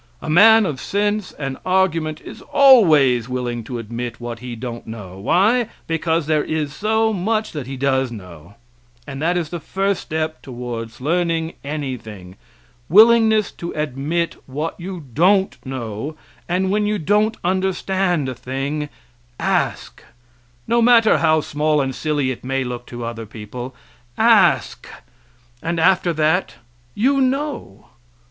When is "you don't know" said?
14.79-16.15